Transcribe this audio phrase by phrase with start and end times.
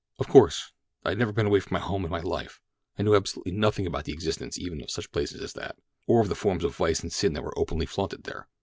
[0.17, 0.71] "Of course.
[1.05, 2.59] I had never been away from home in my life.
[2.97, 5.77] I knew absolutely nothing about the existence even of such places as that,
[6.07, 8.47] or of the forms of vice and sin that were openly flaunted there.